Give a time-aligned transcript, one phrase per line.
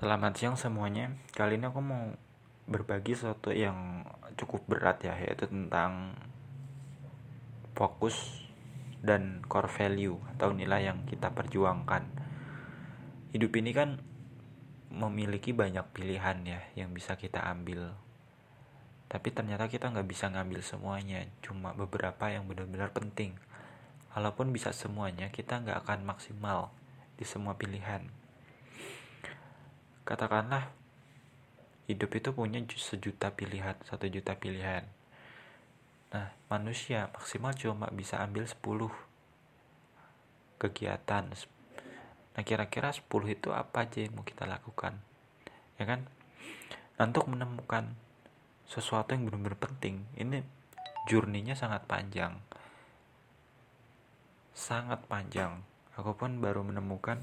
[0.00, 1.12] Selamat siang semuanya.
[1.36, 2.08] Kali ini aku mau
[2.64, 4.00] berbagi sesuatu yang
[4.32, 6.16] cukup berat ya, yaitu tentang
[7.76, 8.40] fokus
[9.04, 12.08] dan core value atau nilai yang kita perjuangkan.
[13.36, 14.00] Hidup ini kan
[14.88, 17.92] memiliki banyak pilihan ya yang bisa kita ambil.
[19.04, 23.36] Tapi ternyata kita nggak bisa ngambil semuanya, cuma beberapa yang benar-benar penting.
[24.16, 26.72] Walaupun bisa semuanya, kita nggak akan maksimal
[27.20, 28.19] di semua pilihan
[30.10, 30.74] katakanlah
[31.86, 34.82] hidup itu punya sejuta pilihan satu juta pilihan.
[36.10, 38.58] Nah manusia maksimal cuma bisa ambil 10
[40.58, 41.30] kegiatan.
[42.34, 44.98] Nah kira-kira 10 itu apa aja yang mau kita lakukan?
[45.78, 46.10] Ya kan?
[46.98, 47.94] Nah, untuk menemukan
[48.66, 50.42] sesuatu yang benar-benar penting ini
[51.06, 52.34] journey-nya sangat panjang.
[54.52, 55.62] Sangat panjang.
[55.94, 57.22] Aku pun baru menemukan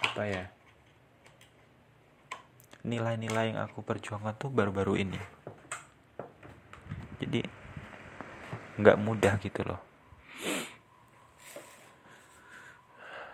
[0.00, 0.44] apa ya
[2.84, 5.20] nilai-nilai yang aku perjuangkan tuh baru-baru ini.
[7.20, 7.40] Jadi
[8.80, 9.80] nggak mudah gitu loh.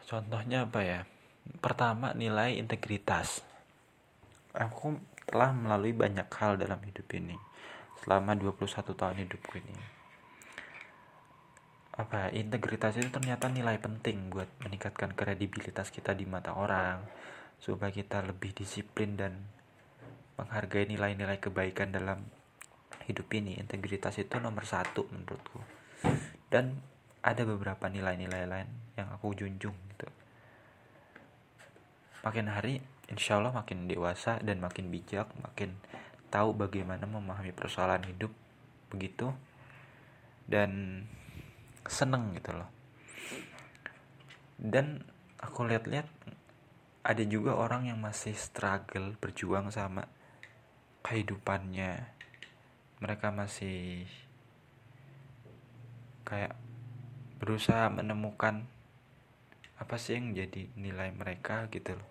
[0.06, 1.00] Contohnya apa ya?
[1.62, 3.42] Pertama nilai integritas.
[4.54, 7.34] Aku telah melalui banyak hal dalam hidup ini
[8.02, 9.76] selama 21 tahun hidupku ini.
[11.96, 17.02] Apa integritas itu ternyata nilai penting buat meningkatkan kredibilitas kita di mata orang
[17.58, 19.32] supaya kita lebih disiplin dan
[20.36, 22.22] menghargai nilai-nilai kebaikan dalam
[23.08, 23.56] hidup ini.
[23.56, 25.60] Integritas itu nomor satu menurutku.
[26.46, 26.76] Dan
[27.24, 30.08] ada beberapa nilai-nilai lain yang aku junjung gitu.
[32.22, 35.78] Makin hari insya Allah makin dewasa dan makin bijak makin
[36.30, 38.30] tahu bagaimana memahami persoalan hidup
[38.92, 39.32] begitu.
[40.46, 41.02] Dan
[41.90, 42.70] seneng gitu loh.
[44.58, 45.02] Dan
[45.42, 46.06] aku lihat-lihat
[47.06, 50.10] ada juga orang yang masih struggle berjuang sama
[51.06, 52.02] kehidupannya.
[52.98, 54.10] Mereka masih
[56.26, 56.58] kayak
[57.38, 58.66] berusaha menemukan
[59.78, 62.10] apa sih yang jadi nilai mereka gitu loh.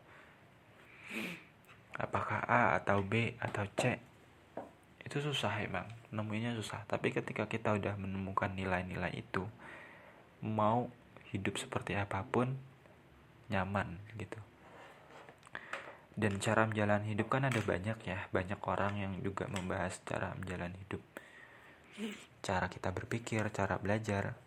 [1.99, 3.99] Apakah A atau B atau C?
[5.03, 6.87] Itu susah emang nemunya susah.
[6.87, 9.43] Tapi ketika kita udah menemukan nilai-nilai itu
[10.39, 10.87] mau
[11.35, 12.55] hidup seperti apa pun
[13.51, 14.39] nyaman gitu
[16.15, 18.31] dan cara menjalani hidup kan ada banyak ya.
[18.31, 21.03] Banyak orang yang juga membahas cara menjalani hidup.
[22.39, 24.39] Cara kita berpikir cara belajar.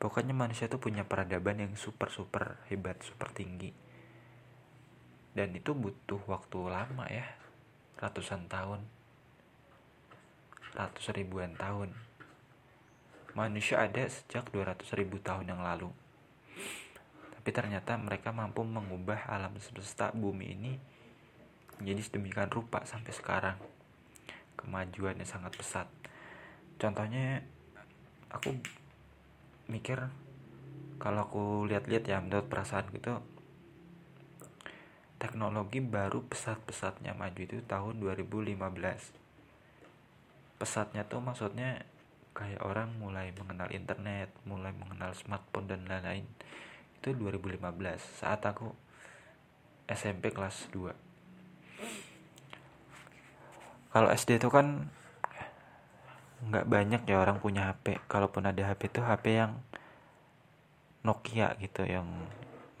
[0.00, 3.70] Pokoknya manusia tuh punya peradaban yang super super hebat super tinggi.
[5.36, 7.28] Dan itu butuh waktu lama ya.
[8.00, 8.80] Ratusan tahun.
[10.72, 11.92] Ratus ribuan tahun.
[13.36, 15.92] Manusia ada sejak 200 ribu tahun yang lalu.
[17.36, 20.72] Tapi ternyata mereka mampu mengubah alam semesta bumi ini
[21.82, 23.58] menjadi sedemikian rupa sampai sekarang.
[24.54, 25.90] Kemajuannya sangat pesat.
[26.78, 27.42] Contohnya
[28.30, 28.54] aku
[29.66, 29.98] mikir
[31.02, 33.18] kalau aku lihat-lihat ya menurut perasaan gitu
[35.18, 38.58] teknologi baru pesat-pesatnya maju itu tahun 2015
[40.58, 41.86] pesatnya tuh maksudnya
[42.32, 46.24] kayak orang mulai mengenal internet mulai mengenal smartphone dan lain-lain.
[46.98, 47.60] Itu 2015
[48.22, 48.72] saat aku
[49.90, 51.11] SMP kelas 2
[53.92, 54.88] kalau SD itu kan
[56.42, 59.52] nggak banyak ya orang punya HP kalaupun ada HP itu HP yang
[61.06, 62.08] Nokia gitu yang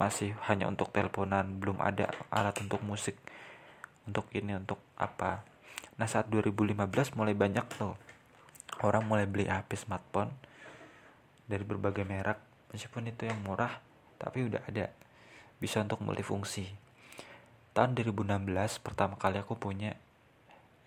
[0.00, 3.14] masih hanya untuk teleponan belum ada alat untuk musik
[4.06, 5.46] untuk ini untuk apa.
[5.98, 7.94] Nah saat 2015 mulai banyak tuh.
[8.82, 10.34] Orang mulai beli HP smartphone
[11.46, 12.40] dari berbagai merek
[12.74, 13.78] meskipun itu yang murah
[14.18, 14.90] tapi udah ada
[15.62, 16.66] bisa untuk multifungsi.
[17.74, 18.42] Tahun 2016
[18.82, 19.94] pertama kali aku punya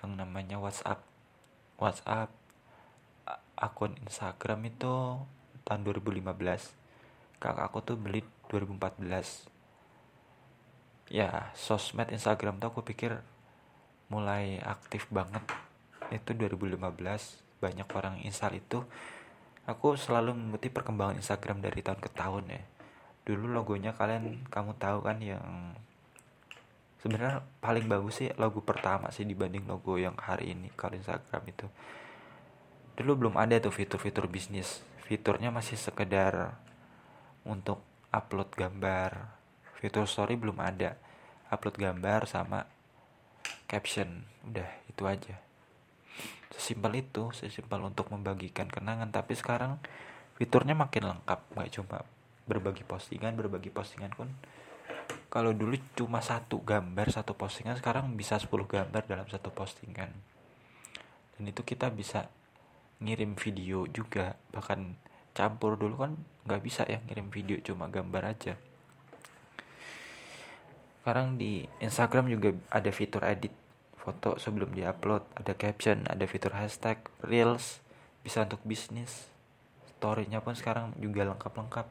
[0.06, 1.02] yang namanya WhatsApp.
[1.82, 2.30] WhatsApp
[3.58, 5.18] akun Instagram itu
[5.66, 6.22] tahun 2015
[7.42, 8.22] kakak aku tuh beli
[8.54, 9.50] 2014
[11.10, 13.18] ya sosmed Instagram tuh aku pikir
[14.14, 15.42] mulai aktif banget.
[16.14, 16.78] Itu 2015
[17.58, 18.86] banyak orang install itu.
[19.66, 22.62] Aku selalu mengikuti perkembangan Instagram dari tahun ke tahun ya.
[23.26, 25.74] Dulu logonya kalian kamu tahu kan yang
[27.06, 31.70] sebenarnya paling bagus sih logo pertama sih dibanding logo yang hari ini kalau Instagram itu.
[32.98, 34.82] Dulu belum ada tuh fitur-fitur bisnis.
[35.06, 36.58] Fiturnya masih sekedar
[37.46, 39.38] untuk upload gambar.
[39.78, 40.98] Fitur story belum ada.
[41.54, 42.66] Upload gambar sama
[43.70, 44.26] caption.
[44.50, 45.38] Udah itu aja.
[46.58, 49.14] Sesimpel itu sesimpel untuk membagikan kenangan.
[49.14, 49.78] Tapi sekarang
[50.42, 51.54] fiturnya makin lengkap.
[51.54, 52.02] Nggak cuma
[52.50, 54.30] berbagi postingan berbagi postingan pun
[55.28, 60.12] kalau dulu cuma satu gambar satu postingan sekarang bisa 10 gambar dalam satu postingan.
[61.36, 62.32] Dan itu kita bisa
[63.04, 64.40] ngirim video juga.
[64.56, 64.80] Bahkan
[65.36, 66.16] campur dulu kan
[66.48, 68.56] nggak bisa ya ngirim video cuma gambar aja.
[71.04, 73.54] Sekarang di Instagram juga ada fitur edit
[74.00, 75.22] foto sebelum diupload.
[75.38, 77.84] Ada caption ada fitur hashtag reels
[78.24, 79.30] bisa untuk bisnis.
[79.98, 81.88] Storynya pun sekarang juga lengkap-lengkap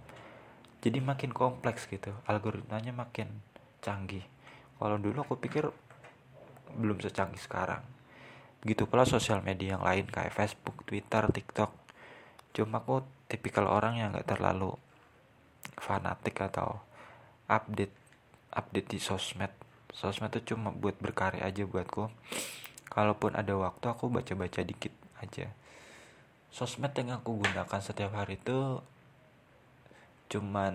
[0.84, 3.40] jadi makin kompleks gitu algoritmanya makin
[3.80, 4.20] canggih.
[4.76, 5.64] Kalau dulu aku pikir
[6.76, 7.80] belum secanggih sekarang.
[8.60, 11.72] Begitu pula sosial media yang lain kayak Facebook, Twitter, TikTok.
[12.52, 13.00] Cuma aku
[13.32, 14.76] tipikal orang yang gak terlalu
[15.80, 16.84] fanatik atau
[17.48, 17.92] update
[18.52, 19.52] update di sosmed.
[19.88, 22.12] Sosmed itu cuma buat berkarya aja buatku.
[22.92, 25.48] Kalaupun ada waktu aku baca-baca dikit aja.
[26.52, 28.84] Sosmed yang aku gunakan setiap hari itu
[30.28, 30.74] cuman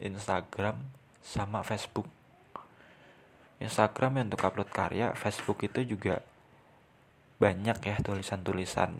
[0.00, 0.80] Instagram
[1.20, 2.08] sama Facebook.
[3.60, 6.24] Instagram ya untuk upload karya Facebook itu juga
[7.36, 8.96] banyak ya tulisan-tulisan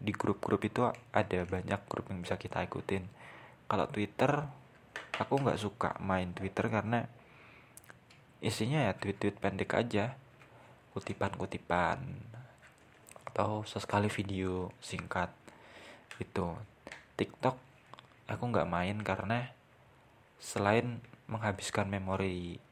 [0.00, 3.06] di grup-grup itu ada banyak grup yang bisa kita ikutin.
[3.70, 4.46] Kalau Twitter
[5.20, 7.06] aku nggak suka main Twitter karena
[8.40, 10.16] isinya ya tweet-tweet pendek aja
[10.96, 12.02] kutipan-kutipan
[13.30, 15.30] atau sesekali video singkat
[16.18, 16.50] itu.
[17.14, 17.69] TikTok
[18.30, 19.50] aku nggak main karena
[20.38, 22.62] selain menghabiskan memori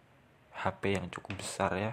[0.55, 1.93] HP yang cukup besar ya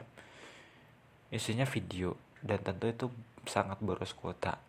[1.33, 2.15] isinya video.
[2.45, 3.05] Dan tentu itu
[3.49, 4.61] sangat boros kuota